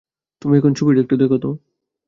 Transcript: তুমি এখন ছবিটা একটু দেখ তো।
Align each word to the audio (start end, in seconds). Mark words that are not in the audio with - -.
তুমি 0.41 0.53
এখন 0.57 0.71
ছবিটা 0.73 0.99
একটু 1.01 1.15
দেখ 1.17 1.31
তো। 1.37 1.49